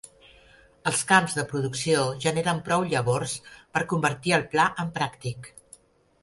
[0.91, 3.35] Els camps de producció generen prou llavors
[3.77, 5.53] per convertir el pla en pràctic.